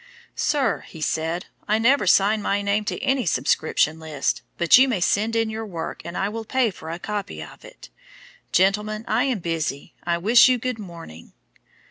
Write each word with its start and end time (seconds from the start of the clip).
'Sir,' 0.33 0.79
he 0.87 0.99
said, 0.99 1.45
'I 1.67 1.77
never 1.77 2.07
sign 2.07 2.41
my 2.41 2.63
name 2.63 2.83
to 2.85 2.97
any 3.03 3.23
subscription 3.23 3.99
list, 3.99 4.41
but 4.57 4.75
you 4.75 4.87
may 4.89 4.99
send 4.99 5.35
in 5.35 5.47
your 5.47 5.63
work 5.63 6.01
and 6.03 6.17
I 6.17 6.27
will 6.27 6.43
pay 6.43 6.71
for 6.71 6.89
a 6.89 6.97
copy 6.97 7.39
of 7.43 7.63
it. 7.63 7.89
Gentlemen, 8.51 9.05
I 9.07 9.25
am 9.25 9.37
busy. 9.37 9.93
I 10.03 10.17
wish 10.17 10.49
you 10.49 10.57
good 10.57 10.79
morning.' 10.79 11.33